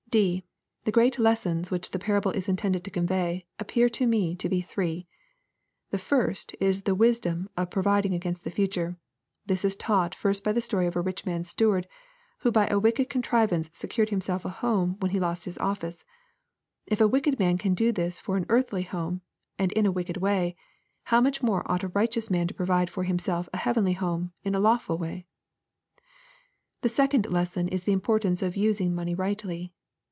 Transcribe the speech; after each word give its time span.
(D). 0.13 0.43
The 0.83 0.91
great 0.91 1.17
lessons 1.19 1.71
which 1.71 1.91
the 1.91 1.97
parable 1.97 2.31
is 2.31 2.49
intended 2.49 2.83
to 2.83 2.91
con 2.91 3.07
vey, 3.07 3.45
appear 3.59 3.87
to 3.91 4.05
me 4.05 4.35
to 4.35 4.49
be 4.49 4.59
three.— 4.59 5.07
Theirs/ 5.91 6.47
is 6.59 6.81
the 6.81 6.95
wisdom 6.95 7.47
of 7.55 7.69
provid 7.69 8.05
ing 8.05 8.13
against 8.13 8.43
the 8.43 8.51
future. 8.51 8.97
This 9.45 9.63
is 9.63 9.77
taught 9.77 10.17
by 10.43 10.51
the 10.51 10.59
story 10.59 10.85
of 10.85 10.97
a 10.97 11.01
rich 11.01 11.25
man's 11.25 11.47
steward, 11.47 11.87
who 12.39 12.51
by 12.51 12.67
a 12.67 12.77
wicked 12.77 13.09
contrivance 13.09 13.69
secured 13.71 14.09
himself 14.09 14.43
a 14.43 14.49
home 14.49 14.97
when 14.99 15.11
he 15.11 15.19
lost 15.21 15.45
his 15.45 15.57
office. 15.59 16.03
If 16.87 16.99
a 16.99 17.07
wicked 17.07 17.39
man 17.39 17.57
can 17.57 17.73
do 17.73 17.93
this 17.93 18.19
for 18.19 18.35
an 18.35 18.43
eartlily 18.49 18.83
home, 18.85 19.21
and 19.57 19.71
in 19.71 19.85
a 19.85 19.93
wicked 19.93 20.17
way, 20.17 20.57
how 21.03 21.21
much 21.21 21.41
more 21.41 21.63
ought 21.71 21.83
a 21.83 21.87
righteous 21.87 22.29
man 22.29 22.47
to 22.49 22.53
provide 22.53 22.89
for 22.89 23.05
himself 23.05 23.47
a 23.53 23.57
heavenly 23.57 23.93
home, 23.93 24.33
in 24.43 24.55
a 24.55 24.59
lawful 24.59 24.97
way?— 24.97 25.25
The 26.81 26.89
second 26.89 27.27
lesson 27.31 27.69
is 27.69 27.85
the 27.85 27.93
importance 27.93 28.41
of 28.43 28.57
using 28.57 28.93
money 28.93 29.15
rightly. 29.15 29.71